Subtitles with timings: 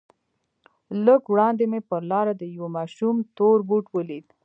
[1.05, 4.27] لږ وړاندې مې پر لاره د يوه ماشوم تور بوټ ولېد.